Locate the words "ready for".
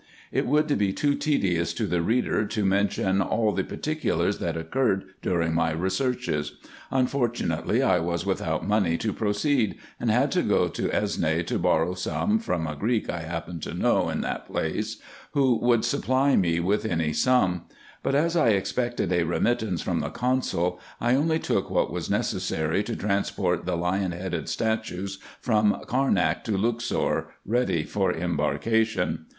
27.45-28.11